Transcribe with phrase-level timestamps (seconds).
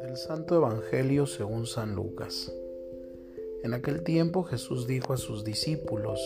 [0.00, 2.50] Del Santo Evangelio según San Lucas.
[3.62, 6.20] En aquel tiempo Jesús dijo a sus discípulos,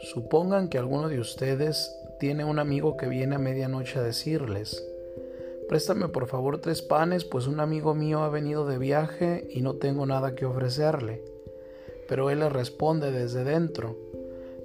[0.00, 4.86] Supongan que alguno de ustedes tiene un amigo que viene a medianoche a decirles,
[5.68, 9.76] Préstame por favor tres panes, pues un amigo mío ha venido de viaje y no
[9.76, 11.24] tengo nada que ofrecerle.
[12.06, 14.07] Pero él le responde desde dentro,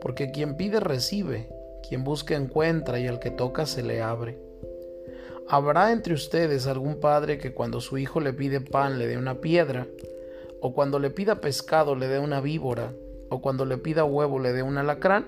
[0.00, 1.48] porque quien pide recibe,
[1.88, 4.38] quien busca encuentra y al que toca se le abre.
[5.48, 9.40] ¿Habrá entre ustedes algún padre que cuando su hijo le pide pan le dé una
[9.40, 9.88] piedra,
[10.60, 12.92] o cuando le pida pescado le dé una víbora,
[13.30, 15.26] o cuando le pida huevo le dé un alacrán?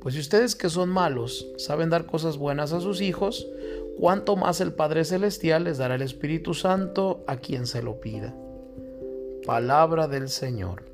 [0.00, 3.46] Pues si ustedes que son malos saben dar cosas buenas a sus hijos,
[3.96, 8.34] cuánto más el Padre Celestial les dará el Espíritu Santo a quien se lo pida.
[9.46, 10.91] Palabra del Señor.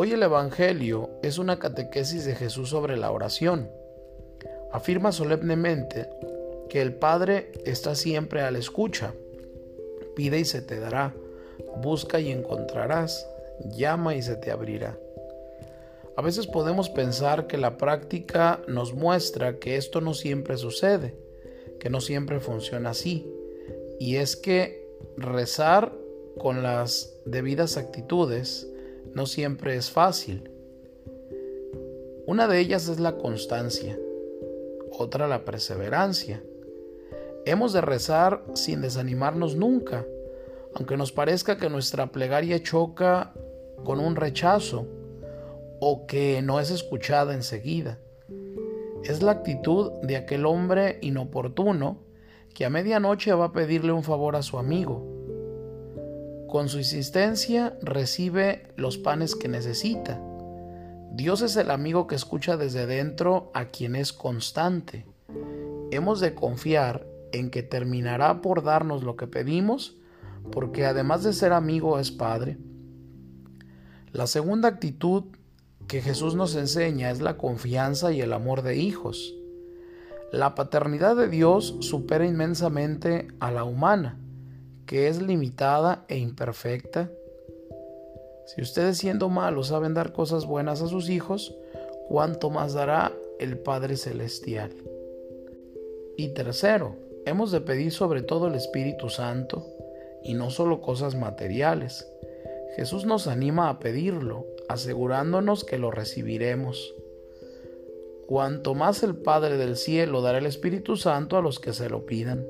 [0.00, 3.68] Hoy el Evangelio es una catequesis de Jesús sobre la oración.
[4.70, 6.08] Afirma solemnemente
[6.68, 9.12] que el Padre está siempre a la escucha.
[10.14, 11.16] Pide y se te dará,
[11.82, 13.28] busca y encontrarás,
[13.76, 14.96] llama y se te abrirá.
[16.16, 21.16] A veces podemos pensar que la práctica nos muestra que esto no siempre sucede,
[21.80, 23.28] que no siempre funciona así.
[23.98, 24.80] Y es que
[25.16, 25.92] rezar
[26.38, 28.68] con las debidas actitudes
[29.14, 30.50] no siempre es fácil.
[32.26, 33.98] Una de ellas es la constancia,
[34.90, 36.42] otra la perseverancia.
[37.46, 40.06] Hemos de rezar sin desanimarnos nunca,
[40.74, 43.32] aunque nos parezca que nuestra plegaria choca
[43.84, 44.86] con un rechazo
[45.80, 47.98] o que no es escuchada enseguida.
[49.04, 52.02] Es la actitud de aquel hombre inoportuno
[52.54, 55.17] que a medianoche va a pedirle un favor a su amigo.
[56.48, 60.18] Con su insistencia recibe los panes que necesita.
[61.12, 65.04] Dios es el amigo que escucha desde dentro a quien es constante.
[65.90, 69.98] Hemos de confiar en que terminará por darnos lo que pedimos,
[70.50, 72.56] porque además de ser amigo es Padre.
[74.12, 75.24] La segunda actitud
[75.86, 79.34] que Jesús nos enseña es la confianza y el amor de hijos.
[80.32, 84.18] La paternidad de Dios supera inmensamente a la humana,
[84.88, 87.10] que es limitada e imperfecta.
[88.46, 91.54] Si ustedes siendo malos saben dar cosas buenas a sus hijos,
[92.08, 94.72] ¿cuánto más dará el Padre Celestial?
[96.16, 99.66] Y tercero, hemos de pedir sobre todo el Espíritu Santo,
[100.24, 102.08] y no solo cosas materiales.
[102.74, 106.94] Jesús nos anima a pedirlo, asegurándonos que lo recibiremos.
[108.26, 112.06] Cuanto más el Padre del cielo dará el Espíritu Santo a los que se lo
[112.06, 112.46] pidan.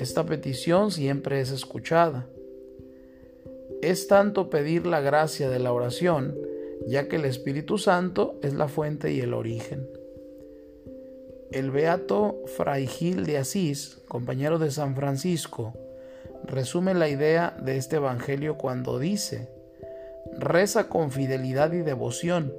[0.00, 2.26] Esta petición siempre es escuchada.
[3.82, 6.38] Es tanto pedir la gracia de la oración,
[6.86, 9.86] ya que el Espíritu Santo es la fuente y el origen.
[11.52, 15.74] El beato Fray Gil de Asís, compañero de San Francisco,
[16.44, 19.50] resume la idea de este Evangelio cuando dice,
[20.32, 22.54] Reza con fidelidad y devoción,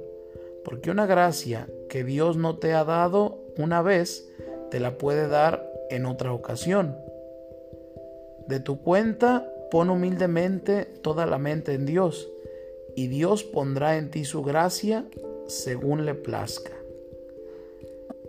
[0.64, 4.30] porque una gracia que Dios no te ha dado una vez,
[4.70, 7.01] te la puede dar en otra ocasión.
[8.48, 12.28] De tu cuenta, pon humildemente toda la mente en Dios,
[12.96, 15.06] y Dios pondrá en ti su gracia
[15.46, 16.72] según le plazca.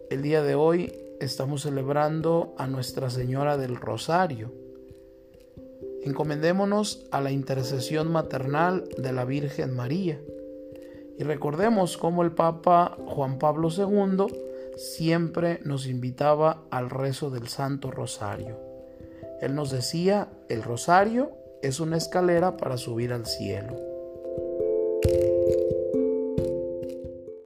[0.09, 4.63] El día de hoy estamos celebrando a Nuestra Señora del Rosario
[6.03, 10.19] Encomendémonos a la intercesión maternal de la Virgen María
[11.17, 14.25] y recordemos cómo el Papa Juan Pablo II
[14.75, 18.72] siempre nos invitaba al rezo del Santo Rosario.
[19.43, 23.92] Él nos decía, el rosario es una escalera para subir al cielo.